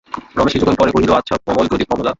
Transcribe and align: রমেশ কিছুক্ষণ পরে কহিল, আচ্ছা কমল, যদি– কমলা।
রমেশ 0.37 0.51
কিছুক্ষণ 0.53 0.75
পরে 0.75 0.91
কহিল, 0.91 1.11
আচ্ছা 1.11 1.35
কমল, 1.45 1.65
যদি– 1.67 1.85
কমলা। 1.85 2.09